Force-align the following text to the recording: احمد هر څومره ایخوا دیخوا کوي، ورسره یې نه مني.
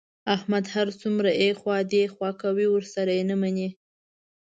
احمد 0.35 0.65
هر 0.73 0.87
څومره 1.01 1.29
ایخوا 1.41 1.77
دیخوا 1.93 2.29
کوي، 2.41 2.67
ورسره 2.69 3.11
یې 3.17 3.23
نه 3.29 3.35
مني. 3.41 3.69